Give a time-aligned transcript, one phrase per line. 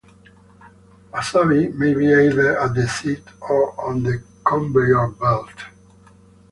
[1.11, 5.53] Wasabi may be either at the seat or on the conveyor belt.